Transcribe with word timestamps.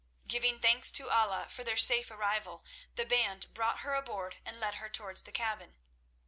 Giving 0.27 0.57
thanks 0.57 0.89
to 0.93 1.11
Allah 1.11 1.45
for 1.47 1.63
their 1.63 1.77
safe 1.77 2.09
arrival, 2.09 2.65
the 2.95 3.05
band 3.05 3.53
brought 3.53 3.81
her 3.81 3.93
aboard 3.93 4.37
and 4.43 4.59
led 4.59 4.73
her 4.81 4.89
towards 4.89 5.21
the 5.21 5.31
cabin. 5.31 5.75